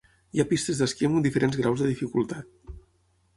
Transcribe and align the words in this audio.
Hi 0.37 0.41
ha 0.43 0.45
pistes 0.53 0.79
d'esquí 0.79 1.09
amb 1.09 1.19
diferents 1.27 1.59
graus 1.61 1.85
de 1.85 1.91
dificultat. 1.91 2.75